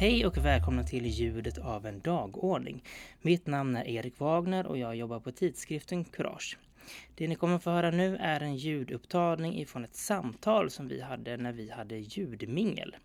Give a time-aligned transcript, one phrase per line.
[0.00, 2.84] Hej och välkomna till ljudet av en dagordning.
[3.22, 6.58] Mitt namn är Erik Wagner och jag jobbar på tidskriften Courage.
[7.14, 11.00] Det ni kommer att få höra nu är en ljudupptagning ifrån ett samtal som vi
[11.00, 12.96] hade när vi hade ljudmingel.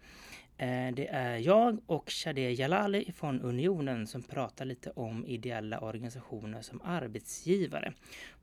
[0.57, 6.61] Eh, det är jag och Shadeh Jalali från Unionen som pratar lite om ideella organisationer
[6.61, 7.93] som arbetsgivare.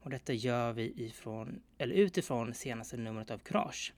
[0.02, 3.92] Och detta gör vi ifrån, eller utifrån senaste numret av Courage.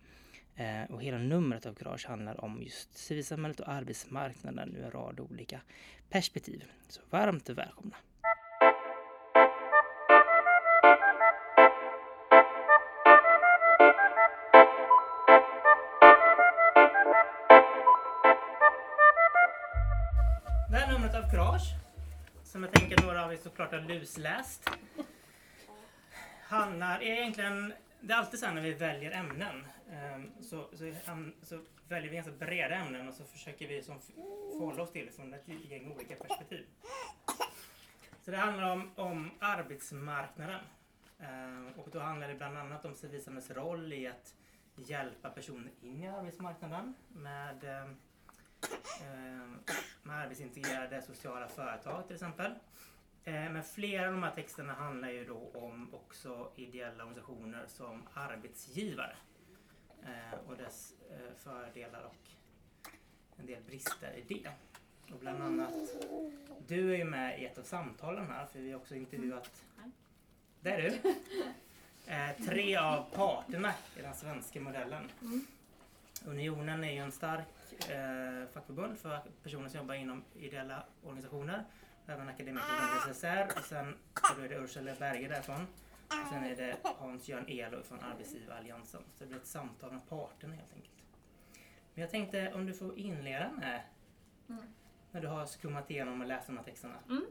[0.56, 5.20] Eh, och hela numret av Courage handlar om just civilsamhället och arbetsmarknaden ur en rad
[5.20, 5.60] olika
[6.10, 6.64] perspektiv.
[6.88, 7.96] Så varmt välkomna!
[20.70, 21.74] Det här numret av Courage,
[22.44, 24.70] som jag tänker några av er såklart har lusläst,
[26.48, 27.72] handlar egentligen
[28.06, 29.66] det är alltid så här när vi väljer ämnen
[30.40, 30.92] så, så,
[31.42, 35.34] så, väljer vi ganska breda ämnen och så försöker vi som förhålla oss till från
[35.34, 36.66] ett gäng olika perspektiv.
[38.22, 40.60] Så det handlar om, om arbetsmarknaden.
[41.18, 44.34] Ehm, och då handlar det bland annat om civilsamhällets roll i att
[44.76, 47.96] hjälpa personer in i arbetsmarknaden med, ehm,
[50.02, 52.52] med arbetsintegrerade sociala företag till exempel.
[53.24, 58.02] Eh, men flera av de här texterna handlar ju då om också ideella organisationer som
[58.14, 59.16] arbetsgivare.
[60.04, 62.30] Eh, och dess eh, fördelar och
[63.36, 64.50] en del brister i det.
[65.12, 65.74] Och bland annat,
[66.66, 69.64] du är ju med i ett av samtalen här för vi har också intervjuat,
[70.60, 75.10] det är du, tre av parterna i den svenska modellen.
[76.26, 77.46] Unionen är ju en stark
[78.52, 81.64] fackförbund för personer som jobbar inom ideella organisationer
[82.06, 83.96] även akademikerförbundet SSR och sen
[84.36, 85.66] så är det Ursula Berge därifrån.
[86.22, 89.02] Och sen är det Hans-Göran Elo från Arbetsgivaralliansen.
[89.14, 90.94] Så det blir ett samtal med parterna helt enkelt.
[91.94, 93.82] Men jag tänkte om du får inleda med
[94.48, 94.62] mm.
[95.10, 96.98] när du har skummat igenom och läst de här texterna.
[97.08, 97.24] Mm.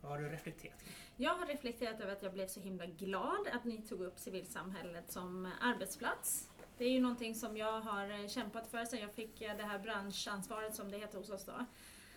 [0.00, 0.84] Vad har du reflekterat?
[1.16, 5.12] Jag har reflekterat över att jag blev så himla glad att ni tog upp civilsamhället
[5.12, 6.50] som arbetsplats.
[6.78, 10.74] Det är ju någonting som jag har kämpat för sedan jag fick det här branschansvaret
[10.74, 11.66] som det heter hos oss då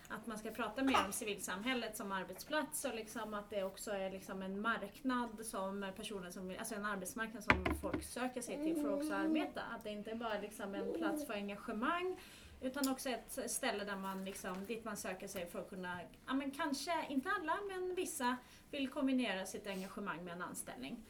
[0.08, 4.10] att man ska prata mer om civilsamhället som arbetsplats och liksom att det också är
[4.10, 8.88] liksom en marknad som personer som, alltså en arbetsmarknad som folk söker sig till för
[8.88, 9.60] att också arbeta.
[9.60, 12.16] Att det inte är bara liksom en plats för engagemang
[12.60, 16.34] utan också ett ställe där man liksom, dit man söker sig för att kunna, ja
[16.34, 18.36] men kanske, inte alla, men vissa
[18.70, 21.04] vill kombinera sitt engagemang med en anställning.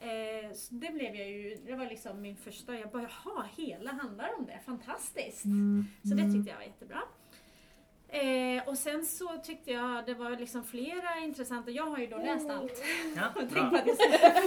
[0.00, 4.38] Eh, det blev jag ju, det var liksom min första, jag bara jaha, hela handlar
[4.38, 5.44] om det, fantastiskt!
[5.44, 5.84] Mm.
[6.02, 7.02] Så det tyckte jag var jättebra.
[8.12, 12.16] Eh, och sen så tyckte jag det var liksom flera intressanta, jag har ju då
[12.16, 12.84] läst allt.
[13.16, 13.82] Ja, bra.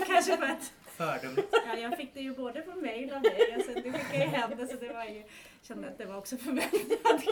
[0.08, 1.56] kanske för att Fördömligt.
[1.68, 4.52] Ja, jag fick det ju både på mail och dig sen du skickade ju hem
[4.58, 5.24] det så det var ju,
[5.62, 7.24] kände att det var också förväntat.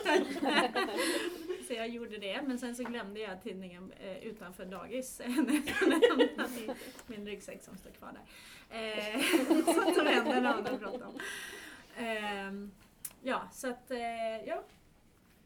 [1.67, 5.21] Så jag gjorde det, men sen så glömde jag tidningen eh, utanför dagis.
[7.07, 8.23] min ryggsäck som står kvar där.
[8.77, 9.21] Eh,
[9.75, 11.19] sånt som händer när man har bråttom.
[11.97, 12.51] Eh,
[13.21, 14.63] ja, så att, eh, ja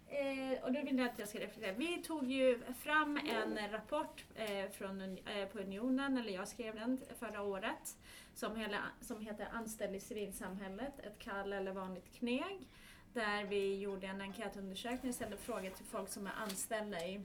[0.09, 1.73] Eh, och då vill jag att jag ska reflektera.
[1.73, 7.01] Vi tog ju fram en rapport eh, från, eh, på Unionen, eller jag skrev den
[7.19, 7.97] förra året,
[8.33, 12.67] som, hela, som heter Anställd i civilsamhället, ett kall eller vanligt kneg.
[13.13, 17.21] Där vi gjorde en enkätundersökning och ställde frågor till folk som är anställda i,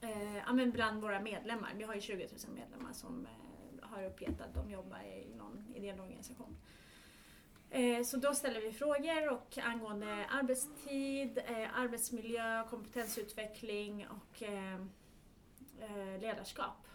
[0.00, 1.72] eh, ja, men bland våra medlemmar.
[1.76, 5.64] Vi har ju 20 000 medlemmar som eh, har uppgett att de jobbar i någon
[5.74, 6.56] ideell organisation.
[7.70, 14.80] Eh, så då ställer vi frågor och angående arbetstid, eh, arbetsmiljö, kompetensutveckling och eh,
[16.20, 16.86] ledarskap.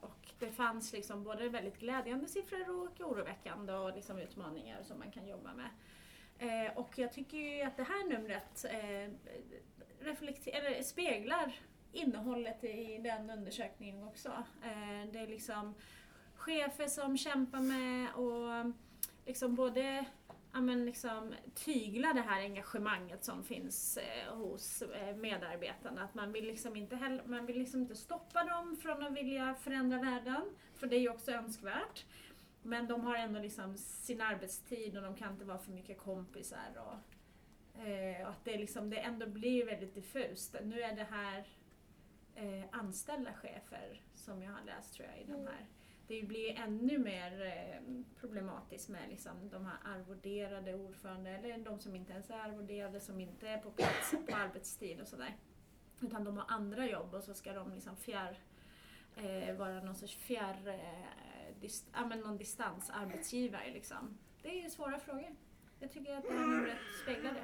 [0.00, 5.10] Och det fanns liksom både väldigt glädjande siffror och oroväckande och liksom utmaningar som man
[5.10, 5.70] kan jobba med.
[6.76, 8.64] Och jag tycker ju att det här numret
[10.46, 11.60] eller speglar
[11.92, 14.44] innehållet i den undersökningen också.
[15.12, 15.74] Det är liksom
[16.34, 18.72] chefer som kämpar med och
[19.26, 20.06] liksom både
[20.52, 26.02] ja, men liksom, tygla det här engagemanget som finns eh, hos eh, medarbetarna.
[26.02, 29.54] Att man vill, liksom inte heller, man vill liksom inte stoppa dem från att vilja
[29.54, 30.42] förändra världen,
[30.74, 32.04] för det är ju också önskvärt.
[32.62, 36.76] Men de har ändå liksom sin arbetstid och de kan inte vara för mycket kompisar.
[36.76, 40.56] Och, eh, och att det, liksom, det ändå blir väldigt diffust.
[40.62, 41.48] Nu är det här
[42.34, 45.66] eh, anställda chefer som jag har läst tror jag i de här
[46.08, 47.80] det blir ännu mer eh,
[48.20, 53.20] problematiskt med liksom de här arvoderade ordförande eller de som inte ens är arvoderade, som
[53.20, 55.36] inte är på plats på arbetstid och sådär.
[56.00, 58.38] Utan de har andra jobb och så ska de liksom fjärr,
[59.16, 63.70] eh, vara någon sorts fjärr, eh, dist, ja, men någon distansarbetsgivare.
[63.72, 64.18] Liksom.
[64.42, 65.36] Det är ju svåra frågor.
[65.80, 67.42] Jag tycker att det här numret speglar det.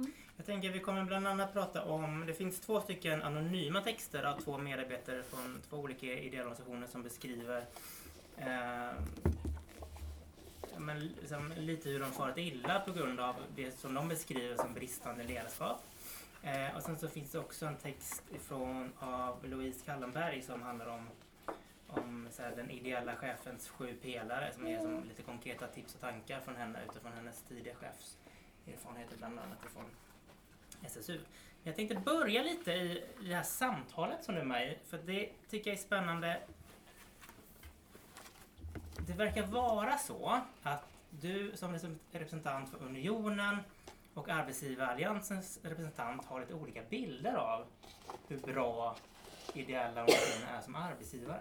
[0.00, 0.12] Mm.
[0.36, 4.40] Jag tänker vi kommer bland annat prata om, det finns två stycken anonyma texter av
[4.40, 7.64] två medarbetare från två olika ideella organisationer som beskriver
[8.36, 8.92] eh,
[10.78, 14.74] men liksom lite hur de farit illa på grund av det som de beskriver som
[14.74, 15.82] bristande ledarskap.
[16.42, 20.86] Eh, och sen så finns det också en text ifrån av Louise Kallenberg som handlar
[20.86, 21.08] om,
[21.86, 26.00] om så här, den ideella chefens sju pelare som är som lite konkreta tips och
[26.00, 27.74] tankar från henne utifrån hennes tidiga
[28.66, 29.84] erfarenheter bland annat ifrån
[30.82, 31.20] SSU.
[31.62, 35.30] Jag tänkte börja lite i det här samtalet som du är med i, för det
[35.48, 36.40] tycker jag är spännande.
[39.06, 43.56] Det verkar vara så att du som representant för Unionen
[44.14, 47.66] och Arbetsgivaralliansens representant har lite olika bilder av
[48.28, 48.96] hur bra
[49.54, 51.40] ideella organisationer är som arbetsgivare.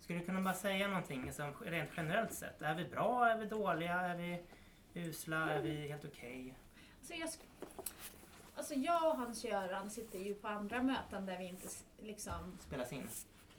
[0.00, 2.62] Skulle du kunna bara säga någonting som rent generellt sett?
[2.62, 3.28] Är vi bra?
[3.28, 4.00] Är vi dåliga?
[4.00, 4.42] Är vi
[4.96, 5.50] usla?
[5.50, 6.54] Är vi helt okej?
[6.98, 7.30] Alltså jag,
[8.54, 11.68] alltså jag och Hans-Göran sitter ju på andra möten där vi inte
[12.02, 13.08] liksom Spelas in?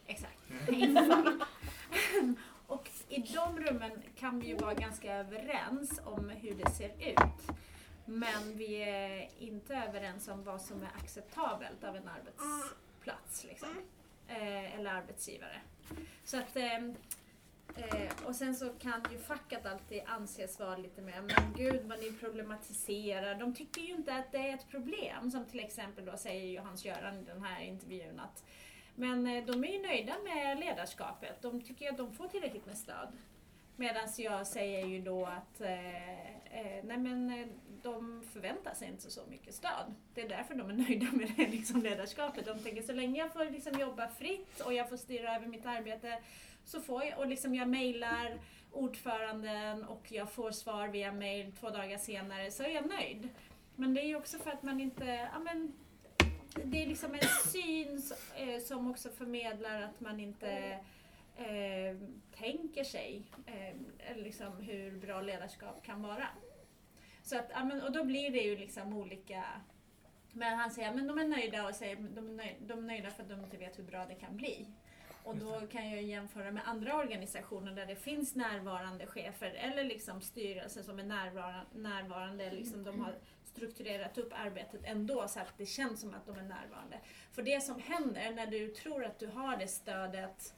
[0.08, 0.50] Exakt.
[0.70, 2.36] Mm.
[2.68, 7.58] och i de rummen kan vi ju vara ganska överens om hur det ser ut.
[8.06, 13.70] Men vi är inte överens om vad som är acceptabelt av en arbetsplats liksom.
[14.28, 15.62] eh, eller arbetsgivare.
[16.24, 16.96] Så att, ehm,
[17.78, 22.00] eh, och sen så kan ju facket alltid anses vara lite mer, men gud vad
[22.00, 23.36] ni problematiserar.
[23.36, 26.60] De tycker ju inte att det är ett problem, som till exempel då säger ju
[26.60, 28.44] Hans-Göran i den här intervjun att
[29.00, 31.42] men eh, de är ju nöjda med ledarskapet.
[31.42, 33.08] De tycker att de får tillräckligt med stöd.
[33.76, 36.12] Medan jag säger ju då att eh,
[36.60, 37.48] eh nej men, eh,
[37.82, 39.94] de förväntar sig inte så mycket stöd.
[40.14, 42.46] Det är därför de är nöjda med det liksom, ledarskapet.
[42.46, 45.66] De tänker så länge jag får liksom, jobba fritt och jag får styra över mitt
[45.66, 46.20] arbete
[46.68, 48.40] så får jag, och liksom jag mejlar
[48.72, 53.30] ordföranden och jag får svar via mejl två dagar senare så är jag nöjd.
[53.76, 55.74] Men det är ju också för att man inte, ja men
[56.64, 58.02] det är liksom en syn
[58.36, 60.80] eh, som också förmedlar att man inte
[61.38, 61.98] eh,
[62.38, 66.28] tänker sig eh, liksom hur bra ledarskap kan vara.
[67.24, 69.44] Så att, ja, men, och då blir det ju liksom olika
[70.34, 73.12] men han säger att de är nöjda och säger de är nöjda, de är nöjda
[73.12, 74.68] för att de inte vet hur bra det kan bli.
[75.28, 80.22] Och då kan jag jämföra med andra organisationer där det finns närvarande chefer eller liksom
[80.22, 85.66] styrelser som är närvarande, närvarande liksom de har strukturerat upp arbetet ändå så att det
[85.66, 87.00] känns som att de är närvarande.
[87.32, 90.54] För det som händer när du tror att du har det stödet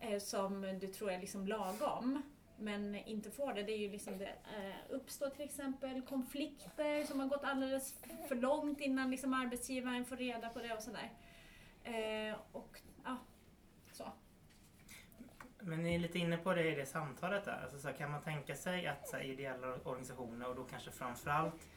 [0.00, 2.22] eh, som du tror är liksom lagom
[2.58, 7.20] men inte får det, det är ju liksom det eh, uppstår till exempel konflikter som
[7.20, 7.94] har gått alldeles
[8.28, 11.10] för långt innan liksom arbetsgivaren får reda på det och sådär.
[11.84, 12.80] Eh, och.
[15.60, 17.60] Men ni är lite inne på det i det samtalet där.
[17.62, 20.90] Alltså, så här, kan man tänka sig att så här, ideella organisationer och då kanske
[20.90, 21.68] framförallt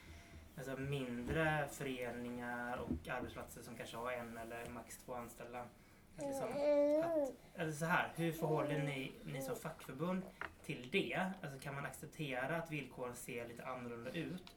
[0.58, 5.66] alltså, mindre föreningar och arbetsplatser som kanske har en eller max två anställda.
[6.18, 10.24] Liksom, att, eller så här, hur förhåller ni, ni som fackförbund
[10.64, 11.32] till det?
[11.42, 14.56] Alltså, kan man acceptera att villkoren ser lite annorlunda ut?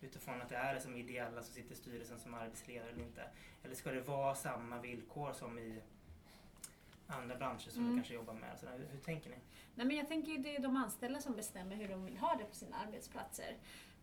[0.00, 3.22] Utifrån att det är som ideella som sitter i styrelsen som arbetsledare eller inte?
[3.64, 5.82] Eller ska det vara samma villkor som i
[7.08, 7.90] andra branscher som Mm.
[7.90, 8.58] du kanske jobbar med?
[8.58, 9.36] Så där, hur, tänker ni?
[9.74, 12.44] Nej, men jag tänker det är de anställda som bestämmer hur de vill ha det
[12.44, 13.56] på sina arbetsplatser.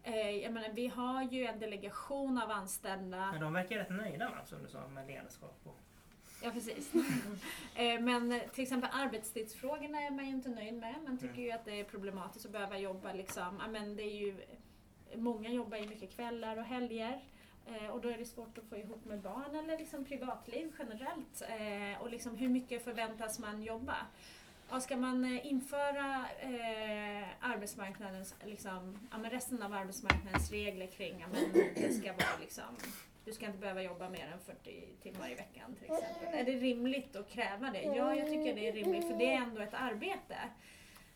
[0.04, 4.30] Eh, jag menar, vi har ju en delegation av anställda Men de verkar rätt nöjda
[4.30, 5.80] va, som du sa med ledarskap och
[6.44, 6.92] Ja, precis.
[7.76, 10.96] Eh, Men till exempel arbetstidsfrågorna är man ju inte nöjd med.
[11.08, 11.46] Man tycker Mm.
[11.46, 13.62] ju att det är problematiskt att behöva jobba liksom.
[13.70, 14.36] Men det är ju,
[15.16, 17.24] många jobbar ju mycket kvällar och helger
[17.66, 21.42] eh, Och då är det svårt att få ihop med barn eller liksom privatliv generellt.
[21.42, 23.96] Eh, Och liksom hur mycket förväntas man jobba?
[24.70, 31.20] Och ska man eh, införa eh, arbetsmarknadens, liksom, ja, men resten av arbetsmarknadens regler kring
[31.20, 32.64] ja, men det ska vara liksom,
[33.26, 36.40] du ska inte behöva jobba mer än 40 timmar i veckan till exempel.
[36.40, 37.82] Är det rimligt att kräva det?
[37.82, 40.38] Ja, jag tycker det är rimligt för det är ändå ett arbete.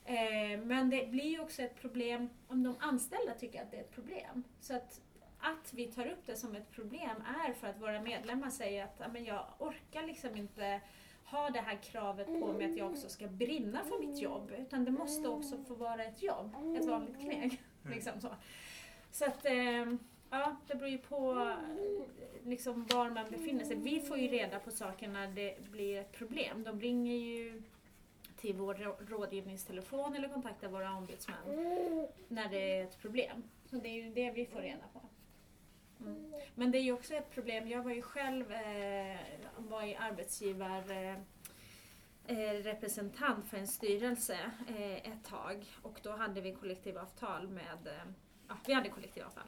[0.05, 3.81] Eh, men det blir ju också ett problem om de anställda tycker att det är
[3.81, 4.43] ett problem.
[4.59, 5.01] Så att,
[5.39, 9.13] att vi tar upp det som ett problem är för att våra medlemmar säger att
[9.13, 10.81] men jag orkar liksom inte
[11.25, 14.51] ha det här kravet på mig att jag också ska brinna för mitt jobb.
[14.57, 17.61] Utan det måste också få vara ett jobb, ett vanligt kneg.
[17.83, 17.93] Mm.
[17.95, 18.29] Liksom så.
[19.11, 19.93] så att, eh,
[20.29, 23.75] ja, det beror ju på eh, liksom var man befinner sig.
[23.75, 26.63] Vi får ju reda på saker när det blir ett problem.
[26.63, 27.61] De ringer ju
[28.37, 31.37] till vår rå- rådgivningstelefon eller kontaktar våra ombudsmän
[32.27, 33.43] när det är ett problem.
[33.65, 35.01] Så det är ju det vi får reda på.
[35.99, 36.33] Mm.
[36.55, 37.67] Men det är ju också ett problem.
[37.67, 39.17] Jag var ju själv eh,
[39.57, 41.15] var i arbetsgivar eh,
[42.29, 44.37] eh, representant för en styrelse
[44.67, 48.11] eh, ett tag och då hade vi kollektivavtal med, eh,
[48.47, 49.43] ja vi hade kollektivavtal.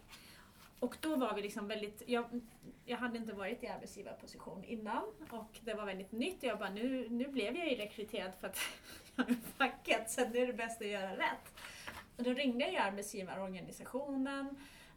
[0.80, 2.42] och då var vi liksom väldigt, jag,
[2.86, 6.44] jag hade inte varit i arbetsgivarposition innan och det var väldigt nytt.
[6.44, 8.58] Jag bara, nu, nu blev jag ju rekryterad för att
[9.16, 11.54] jag är facket, så nu är det bäst att göra rätt.
[12.18, 14.56] Och då ringde jag arbetsgivarorganisationen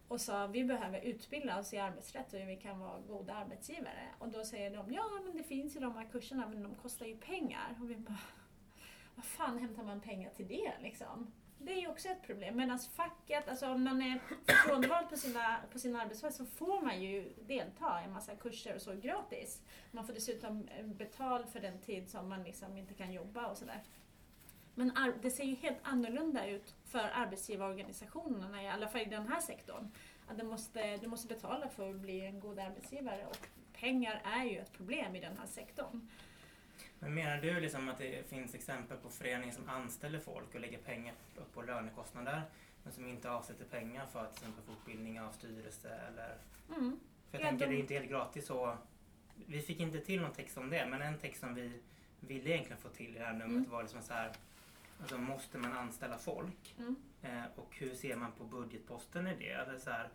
[0.09, 4.09] och sa vi behöver utbilda oss i arbetsrätt och hur vi kan vara goda arbetsgivare.
[4.19, 7.07] Och då säger de, ja men det finns ju de här kurserna men de kostar
[7.07, 7.79] ju pengar.
[7.81, 8.19] Och vi bara,
[9.15, 11.33] vad fan hämtar man pengar till det liksom?
[11.59, 12.57] Det är ju också ett problem.
[12.57, 14.21] Medan facket, alltså om man är
[14.67, 18.75] frånvald på, sina, på sin arbetsplats så får man ju delta i en massa kurser
[18.75, 19.63] och så gratis.
[19.91, 23.83] Man får dessutom betalt för den tid som man liksom inte kan jobba och sådär.
[24.75, 29.41] Men det ser ju helt annorlunda ut för arbetsgivarorganisationerna, i alla fall i den här
[29.41, 29.91] sektorn.
[30.27, 34.45] Att du måste, du måste betala för att bli en god arbetsgivare och pengar är
[34.45, 36.09] ju ett problem i den här sektorn.
[36.99, 40.79] Men menar du liksom att det finns exempel på föreningar som anställer folk och lägger
[40.79, 41.15] pengar
[41.55, 42.43] på lönekostnader
[42.83, 46.37] men som inte avsätter pengar för till exempel fortbildning av styrelse eller...
[46.77, 47.01] Mm.
[47.31, 47.73] För jag ja, tänker de...
[47.73, 48.77] det är inte helt gratis så...
[49.47, 51.81] Vi fick inte till någon text om det men en text som vi
[52.21, 53.71] ville egentligen få till i det här numret mm.
[53.71, 54.33] var liksom så här
[55.01, 56.77] Alltså måste man anställa folk?
[56.79, 56.97] Mm.
[57.23, 59.55] Eh, och hur ser man på budgetposten i det?
[59.55, 60.09] Alltså, så här,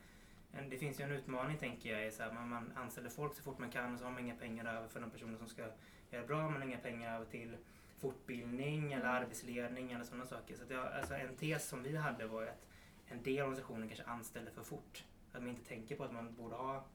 [0.70, 2.14] det finns ju en utmaning tänker jag.
[2.14, 4.36] Så här, man, man anställer folk så fort man kan och så har man inga
[4.36, 5.68] pengar över för de personer som ska
[6.12, 6.42] göra bra.
[6.42, 7.58] Man har inga pengar över till
[7.98, 9.24] fortbildning eller mm.
[9.24, 10.56] arbetsledning eller sådana saker.
[10.56, 12.66] Så det, alltså, en tes som vi hade var att
[13.08, 15.04] en del organisationer kanske anställer för fort.
[15.32, 16.86] Att man inte tänker på att man borde ha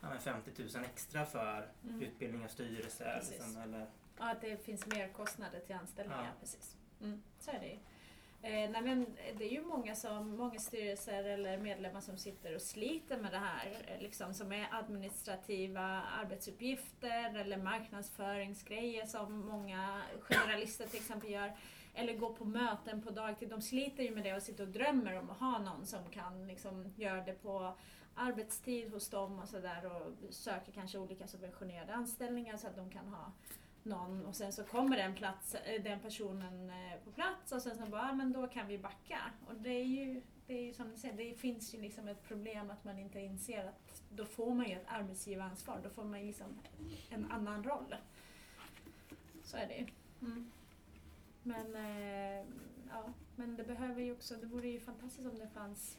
[0.00, 2.02] ja, 50 000 extra för mm.
[2.02, 3.04] utbildning av styrelse.
[3.62, 3.86] Eller,
[4.20, 6.24] Ja, att det finns mer kostnader till anställningar.
[6.24, 6.40] Ja.
[6.40, 6.76] Precis.
[7.00, 7.78] Mm, så är det ju.
[8.42, 9.06] Eh, nej, men
[9.38, 13.38] det är ju många, som, många styrelser eller medlemmar som sitter och sliter med det
[13.38, 13.84] här.
[13.86, 21.52] Eh, liksom, som är administrativa arbetsuppgifter eller marknadsföringsgrejer som många generalister till exempel gör.
[21.94, 23.48] Eller går på möten på dagtid.
[23.48, 26.46] De sliter ju med det och sitter och drömmer om att ha någon som kan
[26.46, 27.74] liksom, göra det på
[28.14, 33.08] arbetstid hos dem och sådär och söker kanske olika subventionerade anställningar så att de kan
[33.08, 33.32] ha
[33.82, 37.76] någon och sen så kommer den, plats, eh, den personen eh, på plats och sen
[37.76, 39.18] så bara, ah, men då kan vi backa.
[39.46, 42.22] Och det är ju, det är ju som du säger, det finns ju liksom ett
[42.22, 46.20] problem att man inte inser att då får man ju ett arbetsgivaransvar, då får man
[46.20, 46.58] ju liksom
[47.10, 47.94] en annan roll.
[49.44, 49.86] Så är det ju.
[50.20, 50.50] Mm.
[51.42, 52.46] Men, eh,
[52.88, 55.98] ja, men det behöver ju också, det vore ju fantastiskt om det fanns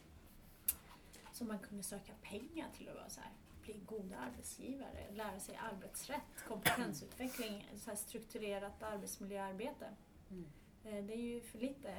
[1.31, 3.31] så man kunde söka pengar till att vara så här
[3.73, 9.89] bli goda arbetsgivare, lära sig arbetsrätt, kompetensutveckling, så strukturerat arbetsmiljöarbete.
[10.29, 10.45] Mm.
[10.83, 11.91] Eh, det är ju för lite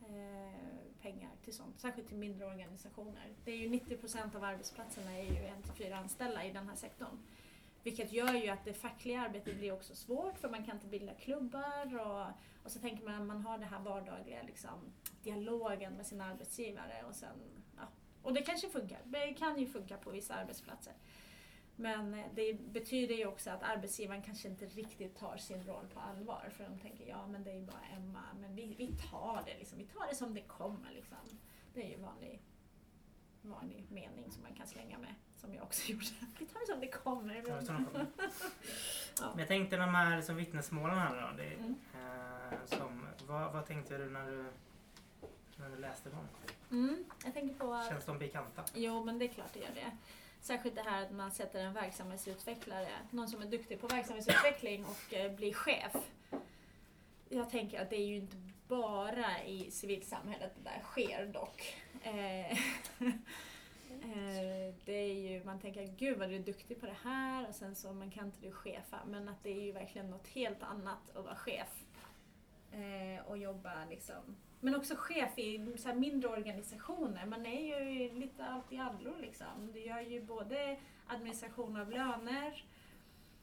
[0.00, 0.60] eh,
[1.00, 3.34] pengar till sånt, särskilt till mindre organisationer.
[3.44, 6.68] Det är ju 90 procent av arbetsplatserna är ju en till fyra anställda i den
[6.68, 7.18] här sektorn.
[7.82, 11.14] Vilket gör ju att det fackliga arbetet blir också svårt för man kan inte bilda
[11.14, 12.26] klubbar och,
[12.64, 14.92] och så tänker man att man har den här vardagliga liksom,
[15.22, 17.55] dialogen med sin arbetsgivare och sen
[18.26, 18.98] och det kanske funkar.
[19.04, 20.92] Det kan ju funka på vissa arbetsplatser.
[21.76, 26.00] Men eh, det betyder ju också att arbetsgivaren kanske inte riktigt tar sin roll på
[26.00, 26.48] allvar.
[26.56, 29.58] För de tänker, ja men det är ju bara Emma, men vi, vi tar det
[29.58, 29.78] liksom.
[29.78, 31.18] Vi tar det som det kommer liksom.
[31.74, 32.42] Det är ju vanlig,
[33.42, 35.14] vanlig mening som man kan slänga med.
[35.36, 36.04] Som jag också gjorde.
[36.38, 37.34] Vi tar det som det kommer.
[37.34, 37.60] Ja,
[39.20, 39.30] ja.
[39.30, 41.36] Men jag tänkte de här som vittnesmålen här då.
[41.36, 41.74] Det, mm.
[41.94, 44.44] eh, som, vad, vad tänkte du när du,
[45.56, 46.28] när du läste dem?
[46.70, 47.82] Mm, jag tänker på...
[47.88, 48.64] Känns de bekanta?
[48.74, 49.90] Jo, men det är klart det gör det.
[50.40, 55.14] Särskilt det här att man sätter en verksamhetsutvecklare, någon som är duktig på verksamhetsutveckling och
[55.14, 55.96] eh, blir chef.
[57.28, 58.36] Jag tänker att det är ju inte
[58.68, 61.76] bara i civilsamhället det där sker dock.
[62.02, 62.52] Eh,
[63.90, 67.54] eh, det är ju, man tänker gud vad du är duktig på det här och
[67.54, 68.98] sen så man kan inte du chefa.
[69.06, 71.82] Men att det är ju verkligen något helt annat att vara chef.
[73.26, 77.26] och jobba liksom men också chef i så mindre organisationer.
[77.26, 79.72] Man är ju lite allt i allo liksom.
[79.72, 82.64] Du gör ju både administration av löner,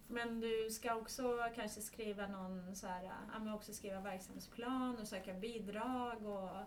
[0.07, 3.11] men du ska också kanske skriva någon så här,
[3.45, 6.57] ja, också skriva verksamhetsplan och söka bidrag och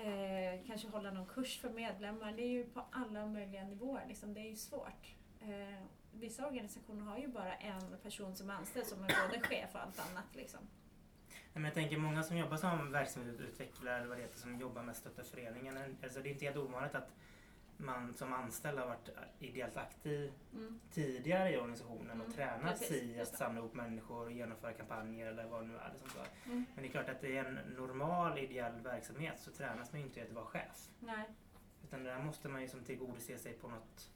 [0.00, 2.32] eh, kanske hålla någon kurs för medlemmar.
[2.32, 4.04] Det är ju på alla möjliga nivåer.
[4.08, 4.34] Liksom.
[4.34, 5.14] Det är ju svårt.
[5.40, 9.74] Eh, vissa organisationer har ju bara en person som är anställd som är både chef
[9.74, 10.36] och allt annat.
[10.36, 10.60] Liksom.
[11.52, 14.96] Men jag tänker många som jobbar som verksamhetsutvecklare eller vad det heter, som jobbar med
[14.96, 15.96] Stötta föreningen.
[16.02, 17.12] Alltså det är inte helt ovanligt att
[17.76, 20.80] man som anställd har varit ideellt aktiv mm.
[20.92, 22.26] tidigare i organisationen mm.
[22.26, 25.76] och tränat sig i att samla ihop människor och genomföra kampanjer eller vad det nu
[25.76, 25.90] är.
[25.92, 26.50] Liksom så.
[26.50, 26.64] Mm.
[26.74, 30.06] Men det är klart att det är en normal ideell verksamhet så tränas man ju
[30.06, 30.88] inte i att vara chef.
[31.00, 31.24] Nej.
[31.84, 34.10] Utan där måste man ju som tillgodose sig på något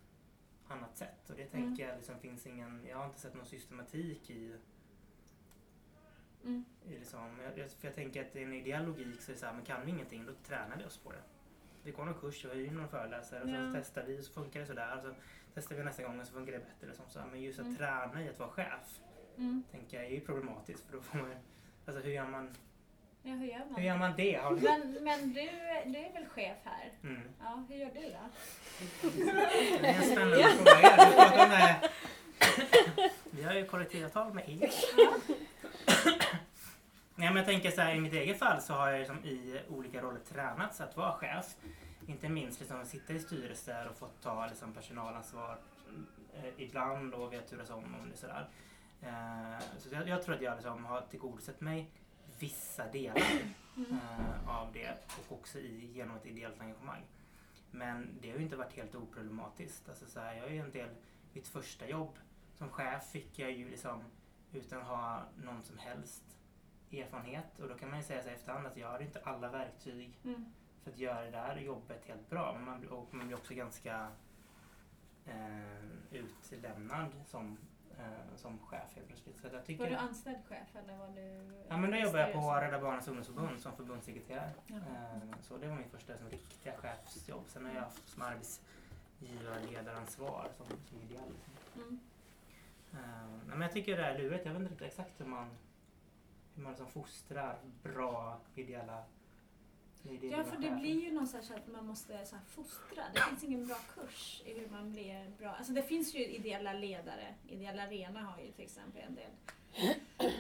[0.69, 1.31] annat sätt.
[1.31, 1.89] Och det tänker mm.
[1.89, 4.55] jag liksom finns ingen, jag har inte sett någon systematik i
[6.45, 6.65] Mm.
[6.89, 9.53] Liksom, jag, för jag tänker att i en ideell logik så är det så här,
[9.53, 11.19] men kan vi ingenting då tränar vi oss på det.
[11.83, 13.73] vi går någon kurs och hyr någon föreläsare och Ja.
[13.73, 14.97] så testar vi och så funkar det sådär.
[14.97, 15.15] Och så
[15.55, 16.87] testar vi nästa gång och så funkar det bättre.
[16.87, 17.21] Liksom så.
[17.31, 17.77] Men just att Mm.
[17.77, 19.01] träna i att vara chef
[19.39, 19.63] Mm.
[19.71, 20.85] tänker jag är ju problematiskt.
[20.87, 21.35] För då får man,
[21.87, 22.55] alltså hur gör man,
[23.23, 23.75] Ja, hur gör man?
[23.75, 24.41] hur gör man det?
[24.49, 25.41] Du, Men, men du,
[25.93, 26.93] du är väl chef här?
[27.03, 27.23] mm.
[27.41, 28.29] Ja, hur gör du då?
[29.81, 31.81] Det är en spännande fråga.
[33.31, 34.71] Vi har ju kollektivavtal med er.
[37.17, 39.61] Nej, men jag tänker så här, i mitt eget fall så har jag liksom i
[39.69, 41.57] olika roller tränats att vara chef.
[42.07, 45.59] Inte minst liksom att sitta i styrelser och fått ta liksom personalansvar
[46.35, 48.49] eh, ibland och vi har turats om det sådär.
[49.03, 51.91] Eh, så jag, jag tror att jag liksom har tillgodosett mig
[52.39, 53.23] vissa delar
[53.77, 53.93] Mm.
[53.93, 57.03] eh, av det och också i, genom ett ideellt engagemang.
[57.71, 59.89] Men det har ju inte varit helt oproblematiskt.
[59.89, 60.89] Alltså så här, jag är ju en del,
[61.33, 62.19] mitt första jobb
[62.59, 64.03] som chef fick jag ju liksom
[64.55, 66.23] utan att ha någon som helst
[66.93, 70.19] erfarenhet och då kan man ju säga så efterhand att jag hade inte alla verktyg
[70.25, 70.45] Mm.
[70.83, 72.53] för att göra det där jobbet helt bra.
[72.55, 74.09] Men man, och man blir också ganska
[75.27, 77.59] eh, utlämnad som,
[77.99, 79.41] eh, som chef helt plötsligt.
[79.41, 81.53] Så att jag tycker, Var du anställd chef eller var du...
[81.69, 82.51] Ja men då jobbade jag på?
[82.55, 84.51] Rädda Barnens ungdomsförbund som förbundssekreterare.
[84.67, 84.81] Jaha.
[84.81, 87.45] Eh, Så det var min första som riktiga chefsjobb.
[87.49, 91.33] Sen har jag haft som arbetsgivarledaransvar som, som ideell.
[91.33, 91.53] liksom.
[91.83, 92.01] Mm.
[92.95, 93.03] Nej,
[93.47, 94.47] Men jag tycker det är lurigt.
[94.47, 95.49] Jag vet inte riktigt exakt hur man,
[96.55, 99.05] hur man liksom fostrar bra ideella
[100.23, 103.03] Ja, för det blir ju någonstans att man måste så här, fostra.
[103.15, 105.49] Det finns ingen bra kurs i hur man blir bra.
[105.49, 107.35] Alltså det finns ju ideella ledare.
[107.49, 109.31] Ideella Arena har ju till exempel en del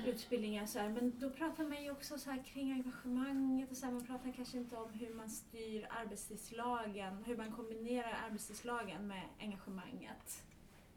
[0.06, 0.66] utbildningar.
[0.66, 0.88] Så här.
[0.88, 4.32] Men då pratar man ju också så här kring engagemanget och så här, man pratar
[4.32, 10.44] kanske inte om hur man styr arbetstidslagen, hur man kombinerar arbetstidslagen med engagemanget.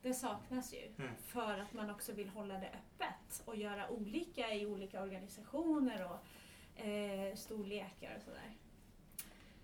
[0.08, 1.16] Det saknas ju Mm.
[1.18, 6.86] för att man också vill hålla det öppet och göra olika i olika organisationer och
[6.86, 8.56] eh, storlekar och sådär.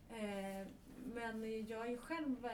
[0.09, 0.67] Eh,
[1.13, 2.51] men jag är ju själv, eh,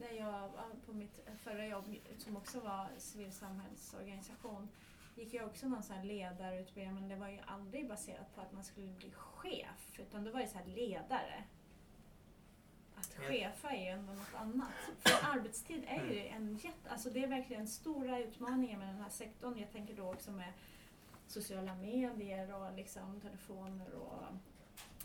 [0.00, 4.68] när jag var på mitt förra jobb som också var civilsamhällsorganisation,
[5.14, 8.64] gick jag också någon sån ledarutbildning men det var ju aldrig baserat på att man
[8.64, 11.44] skulle bli chef utan det var ju så här ledare.
[13.00, 14.68] Att chefa är ju ändå något annat.
[14.98, 19.10] För arbetstid är ju en jätte, alltså det är verkligen stora utmaningar med den här
[19.10, 19.58] sektorn.
[19.58, 20.52] Jag tänker då också med
[21.26, 24.22] sociala medier och liksom telefoner och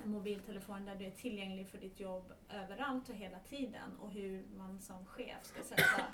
[0.03, 4.45] en mobiltelefon där du är tillgänglig för ditt jobb överallt och hela tiden och hur
[4.57, 6.05] man som chef ska sätta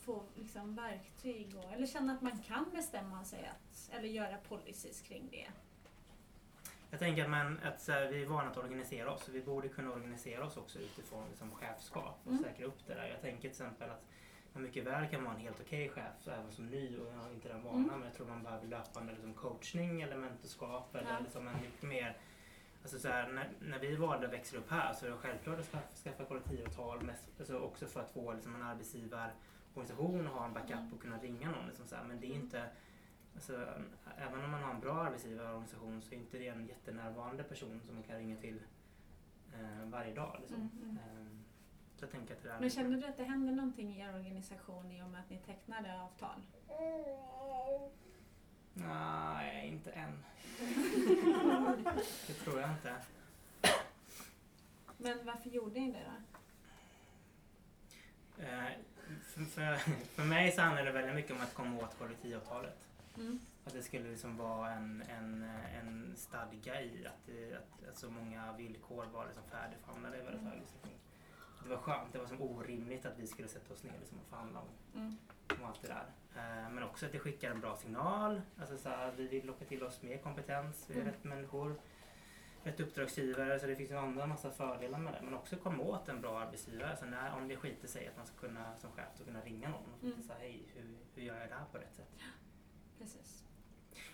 [0.00, 5.00] få liksom verktyg och, eller känna att man kan bestämma sig att, eller göra policies
[5.00, 5.46] kring det.
[6.90, 9.68] Jag tänker att, man, att här, vi är vana att organisera oss och vi borde
[9.68, 12.42] kunna organisera oss också utifrån liksom, chefskap och Mm.
[12.44, 13.06] säkra upp det där.
[13.08, 14.04] Jag tänker till exempel att
[14.52, 17.18] man mycket väl kan vara en helt okej chef så även som ny och jag
[17.18, 17.98] har inte den vanan Mm.
[17.98, 21.18] men jag tror man behöver löpande liksom, coachning eller mentorskap eller Ja.
[21.20, 22.16] liksom en mycket mer
[22.82, 25.58] Alltså så här, när, när vi valde att växa upp här så är det självklart
[25.58, 30.44] att skaffa, skaffa kollektivavtal mest, alltså också för att få liksom, en arbetsgivarorganisation och ha
[30.46, 30.92] en backup Mm.
[30.92, 31.66] och kunna ringa någon.
[31.66, 32.04] Liksom så här.
[32.04, 32.42] Men det är Mm.
[32.42, 32.64] inte
[33.34, 33.52] Alltså,
[34.16, 37.94] även om man har en bra arbetsgivarorganisation så är inte det en jättenärvarande person som
[37.94, 38.60] man kan ringa till
[39.54, 40.36] eh, varje dag.
[40.40, 40.56] Liksom.
[40.56, 40.96] Mm, mm.
[40.96, 41.30] Eh,
[41.96, 44.14] så jag tänker att det där Men känner du att det händer någonting i er
[44.14, 46.40] organisation i och med att ni tecknade avtal?
[48.74, 50.24] Nej, inte än.
[52.26, 52.94] det tror jag inte.
[54.96, 56.40] Men varför gjorde ni det då?
[58.42, 58.70] Eh,
[59.22, 62.86] för, för, för mig så handlar det väldigt mycket om att komma åt kollektivavtalet.
[63.16, 63.40] Mm.
[63.64, 65.42] Att det skulle liksom vara en, en,
[65.80, 70.42] en stadga i att, det, att, att så många villkor var liksom färdigförhandlade i väldigt
[70.42, 70.98] hög utsträckning.
[71.62, 74.26] Det var skönt, det var som orimligt att vi skulle sätta oss ner liksom och
[74.26, 75.16] förhandla om, Mm.
[75.58, 76.06] om allt det där.
[76.36, 78.42] Eh, men också att det skickar en bra signal.
[78.60, 81.12] Alltså så här, vi vill locka till oss mer kompetens, vi är Mm.
[81.12, 81.80] rätt människor,
[82.62, 83.58] rätt uppdragsgivare.
[83.60, 85.20] Så det finns ju andra massa fördelar med det.
[85.22, 86.96] Men också komma åt en bra arbetsgivare.
[86.96, 89.68] Så när, om det skiter sig att man ska kunna som chef då kunna ringa
[89.68, 90.22] någon och Mm.
[90.22, 92.10] säga hej, hur, hur gör jag det här på rätt sätt?
[93.00, 93.36] Precis.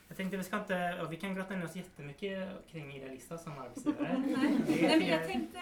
[0.08, 3.58] Jag tänkte vi ska inte, och vi kan grotta ner oss jättemycket kring Idealista som
[3.58, 4.18] arbetsgivare.
[4.26, 4.58] Nej.
[4.68, 5.60] Nej, men jag tänkte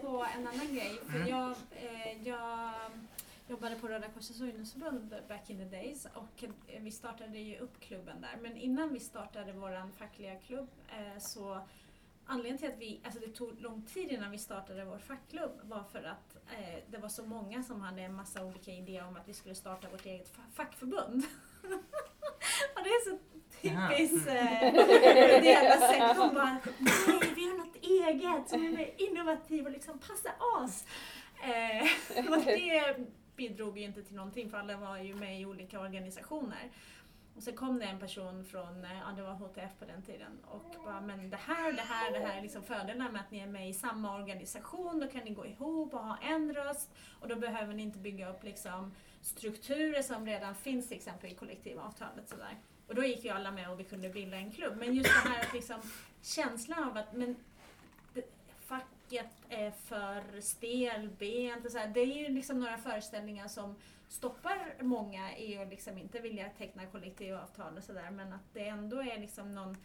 [0.00, 0.98] på en annan grej.
[1.06, 1.28] För Mm.
[1.28, 2.70] jag, eh, jag
[3.48, 6.44] jobbade på Röda Korsets ungdomsförbund back in the days och
[6.80, 8.36] vi startade ju upp klubben där.
[8.42, 11.60] Men innan vi startade vår fackliga klubb eh, så
[12.26, 15.82] Anledningen till att vi, alltså det tog lång tid innan vi startade vår fackklubb var
[15.84, 19.28] för att eh, det var så många som hade en massa olika idéer om att
[19.28, 21.22] vi skulle starta vårt eget fa- fackförbund.
[22.82, 23.18] det är så
[23.62, 26.14] typiskt eh, ideella.
[26.14, 30.84] De bara, nej vi har något eget som är mer innovativt och liksom passar oss.
[31.42, 32.96] Eh, och det
[33.36, 36.70] bidrog ju inte till någonting för alla var ju med i olika organisationer.
[37.36, 40.38] Och så kom det en person från, eh, ja det var HTF på den tiden,
[40.44, 43.38] och bara men det här, det här, det här är liksom fördelarna med att ni
[43.38, 46.90] är med i samma organisation, då kan ni gå ihop och ha en röst
[47.20, 51.34] och då behöver ni inte bygga upp liksom strukturer som redan finns till exempel i
[51.34, 52.28] kollektivavtalet.
[52.28, 52.58] Sådär.
[52.86, 54.76] Och då gick ju alla med och vi kunde bilda en klubb.
[54.76, 55.80] Men just det här att liksom,
[56.22, 57.36] känslan av att men,
[58.14, 58.24] det,
[58.66, 63.76] facket är för stelbent och så här, det är ju liksom några föreställningar som
[64.08, 69.02] stoppar många i att liksom inte vilja teckna kollektivavtal och sådär men att det ändå
[69.02, 69.76] är liksom någon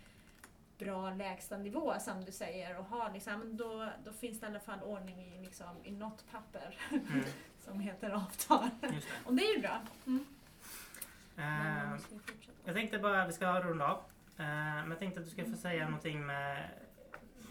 [0.78, 4.84] bra lägstanivå som du säger och ha liksom, då, då finns det i alla fall
[4.84, 7.24] ordning i, liksom, i något papper Mm.
[7.66, 8.70] som heter avtal.
[9.26, 9.82] Och det är ju bra.
[10.06, 10.26] Mm.
[11.38, 11.96] Eh.
[12.66, 13.98] Jag tänkte bara, vi ska runda av.
[14.38, 16.70] Eh, Men jag tänkte att du ska få säga någonting med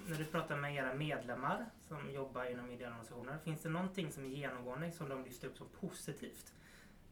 [0.09, 3.39] när du pratar med era medlemmar som jobbar inom ideella organisationer.
[3.39, 6.53] Finns det någonting som är genomgående som de lyfter upp som positivt?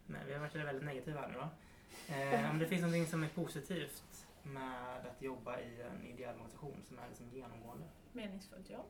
[0.07, 1.51] Men vi har varit väldigt negativa här nu va?
[2.09, 6.83] Eh, om det finns någonting som är positivt med att jobba i en ideell organisation
[6.85, 7.87] som är liksom genomgående.
[8.13, 8.87] Meningsfullt jobb.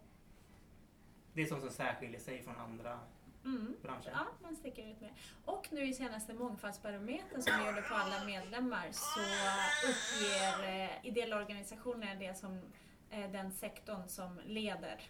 [1.33, 3.01] Det är sånt som särskiljer sig från andra
[3.44, 3.76] Mm.
[3.83, 4.11] branscher.
[4.12, 5.11] Ja, man sticker ut med.
[5.44, 9.20] Och nu i senaste mångfaldsbarometern som vi gjorde på alla medlemmar så
[9.88, 12.61] uppger eh, ideella organisationer det som
[13.11, 15.00] eh, den sektorn som leder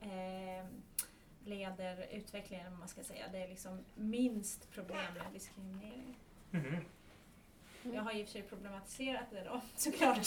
[0.00, 0.66] eh,
[1.44, 3.28] leder utvecklingen, om man ska säga.
[3.32, 6.18] Det är liksom minst problem med diskriminering.
[6.50, 6.76] Mhm.
[7.92, 10.26] Jag har i och för sig problematiserat det då, såklart.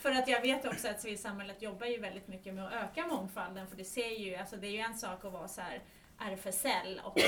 [0.00, 3.66] för att jag vet också att civilsamhället jobbar ju väldigt mycket med att öka mångfalden.
[3.66, 5.82] För det ser ju, alltså det är ju en sak att vara så här
[6.18, 7.18] RFSL och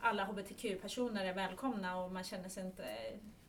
[0.00, 2.84] alla HBTQ-personer är välkomna och man känner sig inte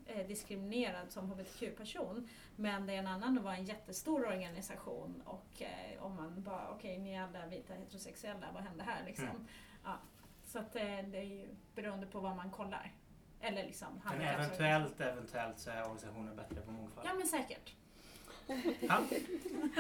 [0.06, 2.30] eh, diskriminerad som HBTQ-person.
[2.56, 6.70] Men det är en annan att vara en jättestor organisation och eh, om man bara,
[6.70, 9.26] okej ni är alla vita heterosexuella, vad händer här liksom?
[9.26, 9.48] Mm.
[9.84, 9.98] Ja,
[10.46, 12.94] så att eh, det är ju beroende på vad man kollar.
[13.42, 17.08] Eller liksom Men eventuellt, eventuellt så är organisationen bättre på mångfald.
[17.08, 17.74] Ja men säkert.
[18.80, 19.02] Ja.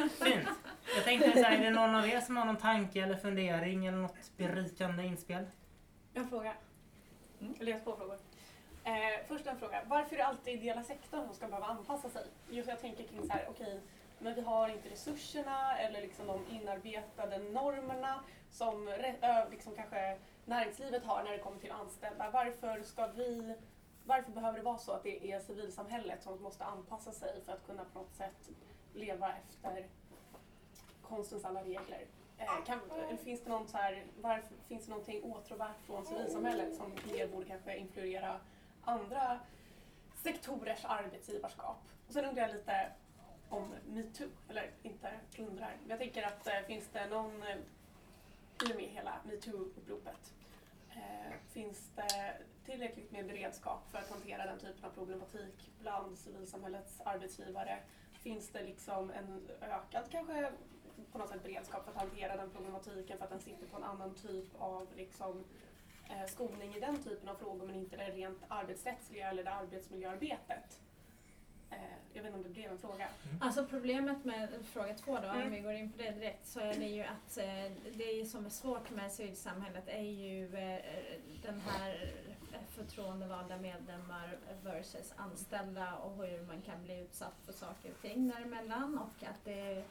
[0.10, 0.48] Fint.
[0.95, 3.86] Jag tänkte så här, är det någon av er som har någon tanke eller fundering
[3.86, 5.45] eller något berikande inspel?
[6.13, 6.54] Jag har en fråga.
[7.41, 7.56] Mm.
[7.60, 8.17] Eller jag har två frågor.
[8.84, 8.93] Eh,
[9.28, 9.84] först en fråga.
[9.88, 12.26] Varför är det alltid ideella sektorn som ska behöva anpassa sig?
[12.50, 13.82] Just jag tänker kring så här, okej,
[14.19, 18.95] men vi har inte resurserna eller liksom de inarbetade normerna som
[19.52, 20.17] liksom kanske
[20.49, 22.29] näringslivet har när det kommer till anställda.
[22.31, 23.55] Varför ska vi
[24.09, 27.65] varför behöver det vara så att det är civilsamhället som måste anpassa sig för att
[27.65, 28.49] kunna på något sätt
[28.93, 29.88] leva efter
[31.01, 32.05] konstens alla regler?
[32.38, 32.79] Eh, kan,
[33.23, 37.45] finns det någon så här, varför, finns det någonting åtråvärt från civilsamhället som mer borde
[37.45, 38.39] kanske influera
[38.83, 39.39] andra
[40.15, 41.77] sektorers arbetsgivarskap?
[42.07, 42.91] Och sen undrar jag lite
[43.49, 47.57] om metoo, eller inte undrar, jag tänker att eh, finns det någon, eh,
[48.65, 50.34] i och med hela metoo-uppropet,
[50.89, 57.02] eh, finns det tillräckligt med beredskap för att hantera den typen av problematik bland civilsamhällets
[57.02, 57.80] arbetsgivare?
[58.12, 60.52] Finns det liksom en ökad kanske
[61.12, 63.84] på något sätt beredskap för att hantera den problematiken för att den sitter på en
[63.84, 65.43] annan typ av liksom,
[66.10, 70.80] eh, skolning i den typen av frågor men inte det rent arbetsrättsliga eller det arbetsmiljöarbetet?
[71.71, 71.77] Eh,
[72.13, 73.08] jag vet inte om det blev en fråga.
[73.41, 75.41] Alltså problemet med fråga två då, Mm.
[75.47, 78.45] om vi går in på det direkt, så är det ju att eh, det som
[78.45, 80.79] är svårt med civilsamhället är ju eh,
[81.43, 82.13] den här
[82.69, 88.97] förtroendevalda medlemmar versus anställda och hur man kan bli utsatt för saker och ting däremellan
[88.99, 89.84] och att det,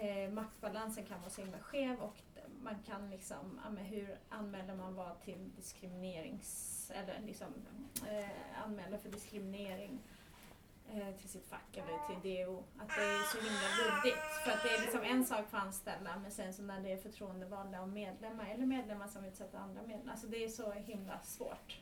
[0.00, 2.16] eh, maktbalansen kan vara så himla skev och
[2.62, 7.46] man kan liksom, hur anmäler man vad till diskriminerings, eller liksom
[8.08, 9.98] eh, anmäler för diskriminering eh,
[11.12, 12.62] Eh, till sitt fack eller till DO.
[12.78, 14.22] Att det är så himla luddigt.
[14.44, 16.96] För att det är liksom en sak för anställda men sen så när det är
[16.96, 20.12] förtroendevalda och medlemmar eller medlemmar som utsätter andra medlemmar.
[20.12, 21.80] Alltså det är så himla svårt.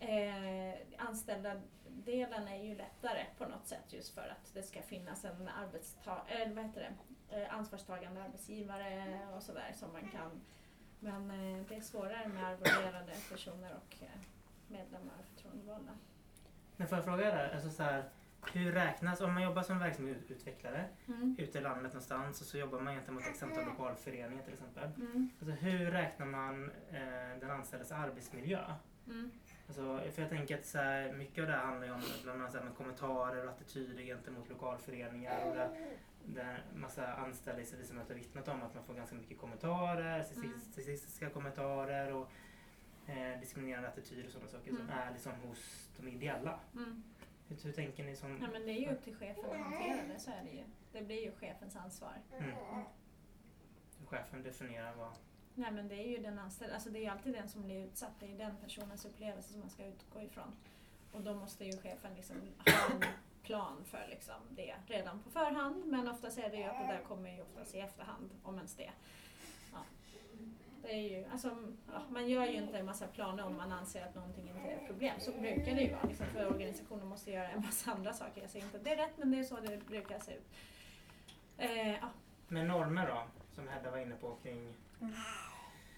[0.00, 5.24] Eh, anställda delen är ju lättare på något sätt just för att det ska finnas
[5.24, 7.40] en arbetsta- eller vad heter det?
[7.40, 10.40] Eh, ansvarstagande arbetsgivare och sådär som man kan.
[11.00, 14.20] Men eh, det är svårare med arvoderade personer och eh,
[14.68, 15.92] medlemmar och förtroendevalda.
[16.76, 17.52] Men får jag fråga dig?
[17.54, 18.10] alltså så här,
[18.52, 21.36] hur räknas, om man jobbar som verksamhetsutvecklare Mm.
[21.38, 24.90] ute i landet någonstans och så jobbar man gentemot ett antal lokalföreningar till exempel.
[24.96, 25.28] Mm.
[25.40, 28.64] Alltså hur räknar man eh, den anställdes arbetsmiljö?
[29.06, 29.30] Mm.
[29.66, 32.40] Alltså, för jag tänker att så här, mycket av det här handlar ju om bland
[32.42, 35.44] annat här, med kommentarer och attityder gentemot lokalföreningar.
[35.48, 35.70] Och det,
[36.24, 40.72] där massa anställda i civilsamhället har vittnat om att man får ganska mycket kommentarer, sexis-
[40.74, 42.30] sexistiska kommentarer och
[43.06, 44.98] eh, diskriminerande attityder och sådana saker som Mm.
[44.98, 46.60] är liksom hos de ideella.
[46.74, 47.02] Mm.
[47.48, 48.38] Hur, hur tänker ni som...
[48.42, 50.64] Ja, men det är ju upp till chefen att hantera det, så är det ju.
[50.92, 52.12] Det blir ju chefens ansvar.
[52.38, 52.54] Mm.
[54.06, 55.12] Chefen definierar vad...
[55.54, 57.84] Nej men det är ju den anställda, alltså det är ju alltid den som blir
[57.84, 60.56] utsatt, det är ju den personens upplevelse som man ska utgå ifrån.
[61.12, 63.04] och då måste ju chefen liksom ha en
[63.42, 65.86] plan för liksom det redan på förhand.
[65.86, 68.74] Men oftast är det ju att det där kommer ju oftast i efterhand, om ens
[68.74, 68.90] det.
[70.86, 71.56] Det är ju, alltså,
[71.92, 74.76] ja, man gör ju inte en massa planer om man anser att någonting inte är
[74.76, 75.14] ett problem.
[75.18, 76.02] Så brukar det ju vara.
[76.08, 78.40] Liksom, för organisationen måste göra en massa andra saker.
[78.40, 80.46] Jag säger inte att det är rätt, men det är så det brukar se ut.
[81.58, 82.08] Eh, ja,
[82.48, 83.22] Men normer då,
[83.54, 84.74] som Hedda var inne på kring...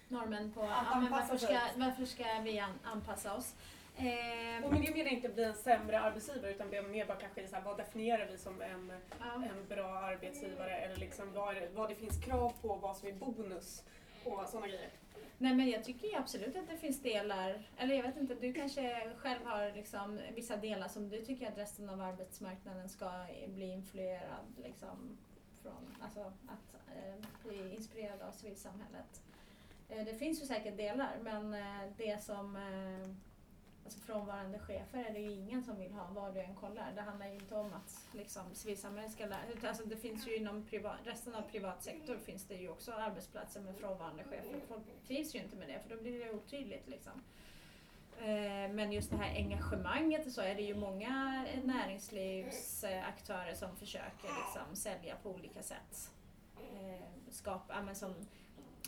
[0.08, 3.54] normen på ja, men varför, ska, varför ska vi an, anpassa oss.
[3.96, 7.56] Eh, Och med det menar inte bli en sämre arbetsgivare utan mer bara kanske så
[7.56, 9.34] här, vad definierar vi som en, ja.
[9.34, 13.08] en bra arbetsgivare eller liksom vad, är det, vad det finns krav på, vad som
[13.08, 13.84] är bonus
[14.24, 14.90] och sådana grejer.
[15.38, 18.52] Nej men jag tycker ju absolut att det finns delar, eller jag vet inte, du
[18.52, 23.10] kanske själv har liksom vissa delar som du tycker att resten av arbetsmarknaden ska
[23.46, 25.18] bli influerad liksom
[25.62, 29.22] från, alltså att eh, bli inspirerad av civilsamhället.
[29.88, 33.14] Eh, det finns ju säkert delar men eh, det som eh,
[33.88, 36.92] Alltså frånvarande chefer är det ju ingen som vill ha var du än kollar.
[36.94, 40.64] Det handlar ju inte om att liksom, civilsamhället ska lära alltså, Det finns ju inom
[40.64, 44.60] privat, resten av privat sektor finns det ju också arbetsplatser med frånvarande chefer.
[44.68, 46.88] Folk trivs ju inte med det för då blir det otydligt.
[46.88, 47.12] Liksom.
[48.18, 54.28] Eh, men just det här engagemanget och så är det ju många näringslivsaktörer som försöker
[54.28, 56.10] liksom sälja på olika sätt.
[56.56, 58.14] Eh, skapa, men som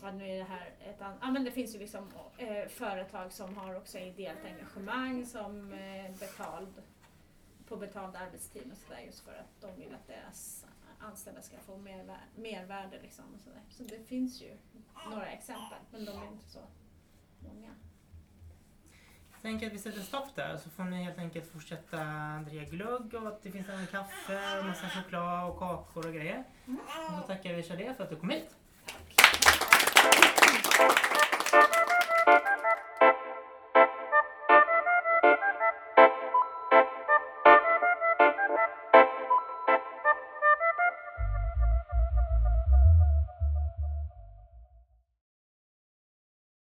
[0.03, 2.09] ja, nu är det här ett an- ja, men det finns ju liksom
[2.39, 6.83] eh, företag som har också ideellt engagemang som eh, betald,
[7.69, 10.67] på betald arbetstid och sådär just för att de vill att deras
[10.99, 13.63] anställda ska få mervärde, mervärde liksom och sådär.
[13.71, 14.57] Så det finns ju
[15.11, 16.61] några exempel men de är inte så
[17.41, 17.69] många.
[19.33, 21.99] Jag tänker att vi sätter stopp där så får ni helt enkelt fortsätta
[22.49, 26.45] dricka glögg och att det finns även kaffe och massa choklad och kakor och grejer.
[26.67, 28.57] Och så tackar vi Shadé för att du kom hit.